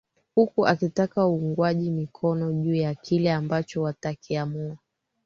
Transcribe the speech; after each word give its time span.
huku 0.35 0.67
akitaka 0.67 1.27
uungwaji 1.27 1.91
mikono 1.91 2.53
juu 2.53 2.75
ya 2.75 2.95
kile 2.95 3.31
ambacho 3.33 3.81
watakiamua 3.81 4.77